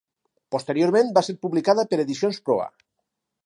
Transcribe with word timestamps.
Posteriorment 0.55 1.11
va 1.19 1.23
ser 1.27 1.35
publicada 1.43 1.87
per 1.93 2.03
Edicions 2.07 2.41
Proa. 2.49 2.67